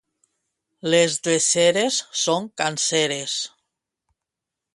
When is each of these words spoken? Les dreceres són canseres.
Les 0.93 1.17
dreceres 1.27 1.99
són 2.23 2.49
canseres. 2.63 3.37